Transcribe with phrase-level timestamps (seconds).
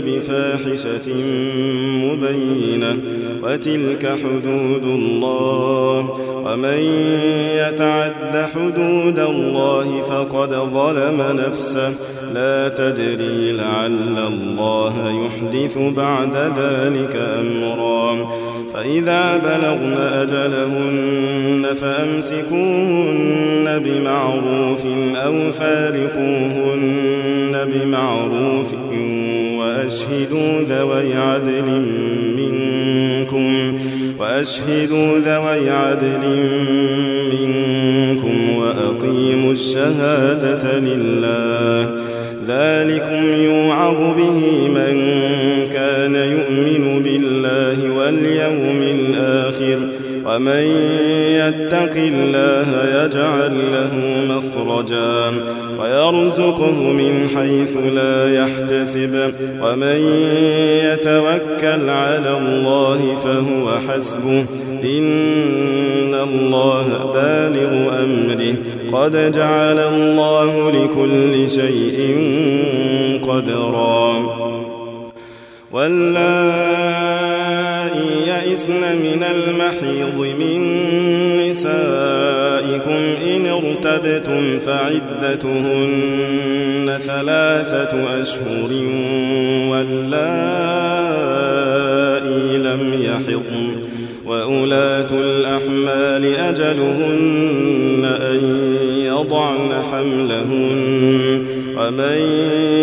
[0.00, 1.14] بفاحشة
[2.02, 2.98] مبينة
[3.42, 6.10] وتلك حدود الله
[6.44, 6.78] ومن
[7.56, 11.92] يتعد حدود الله فقد ظلم نفسه
[12.34, 14.94] لا تدري لعل الله
[15.26, 18.28] يحدث بعد ذلك أمرا
[18.74, 24.86] فإذا بلغن أجلهن فأمسكوهن بمعروف
[25.16, 28.74] أو فارقوهن بمعروف
[29.86, 31.82] وأشهدوا ذوي عدل
[32.36, 33.78] منكم
[34.20, 36.22] وأشهدوا ذوي عدل
[37.32, 41.96] منكم وأقيموا الشهادة لله
[42.48, 45.02] ذلكم يوعظ به من
[45.72, 49.78] كان يؤمن بالله واليوم الآخر
[50.26, 50.66] ومن
[51.30, 52.66] يتق الله
[53.04, 54.05] يجعل له
[54.56, 55.26] مخرجا
[55.80, 59.96] ويرزقه من حيث لا يحتسب ومن
[60.84, 64.44] يتوكل على الله فهو حسبه
[64.84, 68.54] إن الله بالغ أمره
[68.92, 72.18] قد جعل الله لكل شيء
[73.28, 74.12] قدرا
[75.72, 76.66] واللائي
[78.28, 80.60] يئسن من المحيض من
[81.50, 82.35] نسائه
[82.76, 88.72] عليكم إن ارتبتم فعدتهن ثلاثة أشهر
[89.70, 93.74] واللائي لم يحضن
[94.26, 98.40] وأولاة الأحمال أجلهن أن
[99.06, 101.44] يضعن حملهن
[101.76, 102.16] ومن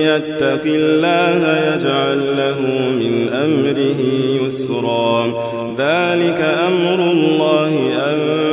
[0.01, 2.61] يتق الله يجعل له
[2.99, 3.99] من أمره
[4.45, 5.25] يسرا
[5.77, 7.73] ذلك أمر الله
[8.07, 8.52] أن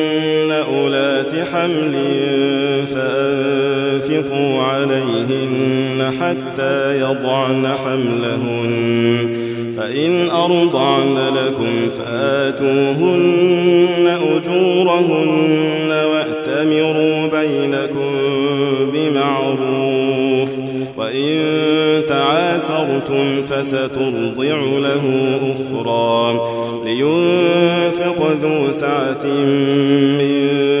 [1.53, 1.93] حمل
[2.93, 9.41] فأنفقوا عليهن حتى يضعن حملهن
[9.77, 18.15] فإن أرضعن لكم فآتوهن أجورهن وأتمروا بينكم
[18.93, 19.61] بمعروف
[20.97, 21.39] وإن
[22.09, 25.01] تعاسرتم فسترضع له
[25.71, 26.13] أخرى
[26.85, 29.25] لينفق ذو سعة
[30.17, 30.80] من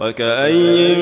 [0.00, 0.94] وكأي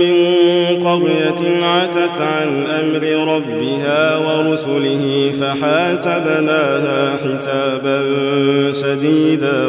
[0.00, 8.02] من قرية عتت عن أمر ربها ورسله فحاسبناها حسابا
[8.82, 9.68] شديدا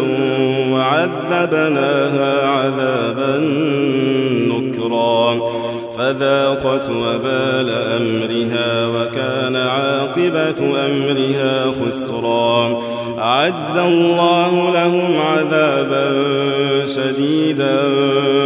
[0.71, 3.37] وعذبناها عذابا
[4.47, 5.37] نكرا
[5.97, 7.69] فذاقت وبال
[7.99, 12.81] أمرها وكان عاقبة أمرها خسرا
[13.17, 16.15] أعد الله لهم عذابا
[16.87, 17.77] شديدا